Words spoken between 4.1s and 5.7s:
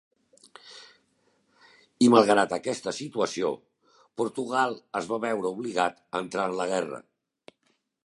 Portugal es va veure